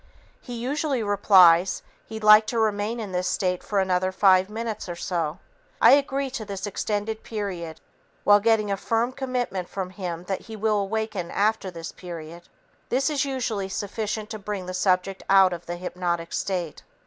He 0.41 0.55
usually 0.55 1.03
replies 1.03 1.83
he'd 2.07 2.23
like 2.23 2.47
to 2.47 2.57
remain 2.57 2.99
in 2.99 3.11
this 3.11 3.27
state 3.27 3.61
for 3.61 3.77
another 3.79 4.11
five 4.11 4.49
minutes 4.49 4.89
or 4.89 4.95
so. 4.95 5.37
I 5.79 5.91
agree 5.91 6.31
to 6.31 6.43
this 6.43 6.65
extended 6.65 7.21
period 7.21 7.79
while 8.23 8.39
getting 8.39 8.71
a 8.71 8.77
firm 8.77 9.11
commitment 9.11 9.69
from 9.69 9.91
him 9.91 10.23
that 10.23 10.41
he 10.41 10.55
will 10.55 10.79
awaken 10.79 11.29
after 11.29 11.69
this 11.69 11.91
period. 11.91 12.49
This 12.89 13.11
is 13.11 13.25
usually 13.25 13.69
sufficient 13.69 14.31
to 14.31 14.39
bring 14.39 14.65
the 14.65 14.73
subject 14.73 15.21
out 15.29 15.53
of 15.53 15.67
the 15.67 15.75
hypnotic 15.75 16.33
state. 16.33 16.81